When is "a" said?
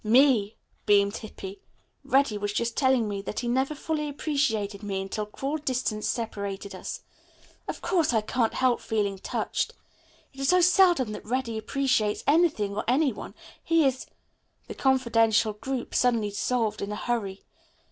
16.91-16.95